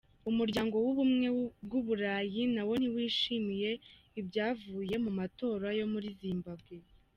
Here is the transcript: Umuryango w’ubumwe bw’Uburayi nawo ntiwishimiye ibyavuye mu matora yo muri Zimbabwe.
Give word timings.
Umuryango 0.29 0.75
w’ubumwe 0.85 1.27
bw’Uburayi 1.65 2.41
nawo 2.55 2.73
ntiwishimiye 2.77 3.71
ibyavuye 4.19 4.95
mu 5.03 5.11
matora 5.19 5.67
yo 5.79 5.85
muri 5.93 6.07
Zimbabwe. 6.19 6.75